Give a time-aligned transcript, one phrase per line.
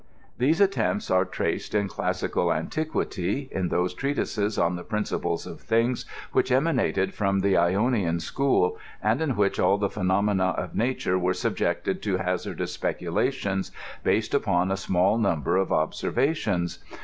[0.39, 6.05] These attempts are traced in classical anti<)uity in those treatises on the principles of things
[6.31, 11.35] which emanated from the Ionian school, and in which all the phenomena of nature were
[11.35, 13.71] subjected to hazardous speculations,
[14.03, 16.79] based upon a small number of observations.